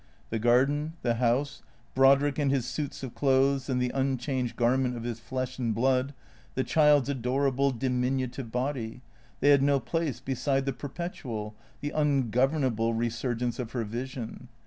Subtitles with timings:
[0.31, 1.61] The garden, the house,
[1.93, 5.75] Brodrick and his suits of clothes and the un changed garment of his flesh and
[5.75, 6.15] blood,
[6.55, 9.03] the child's adorable, diminutive body,
[9.41, 14.47] they had no place beside the perpetual, the ungovernable resurgence of her vision.